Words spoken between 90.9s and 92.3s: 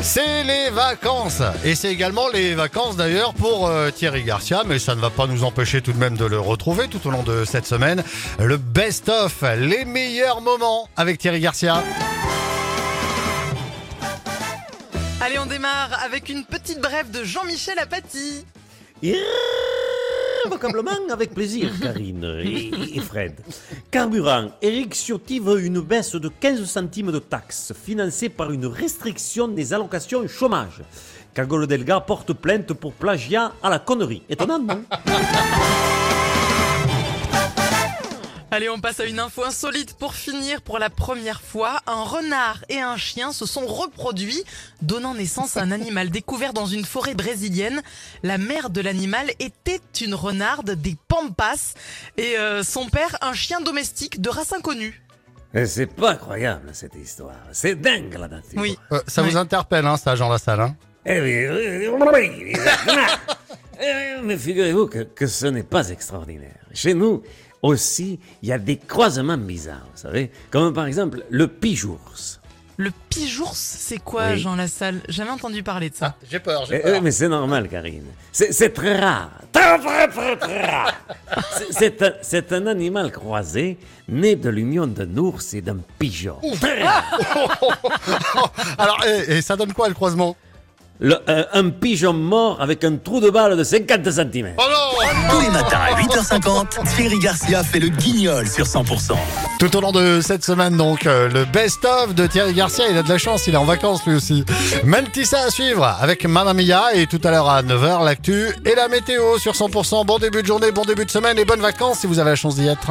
Le- euh, un pigeon